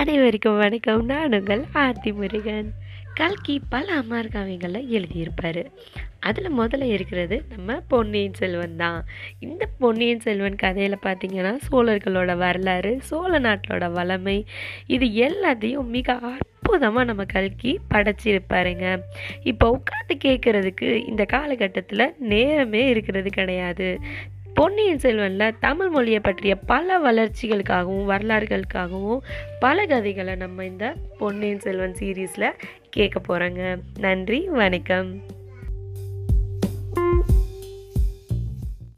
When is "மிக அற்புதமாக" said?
15.84-17.04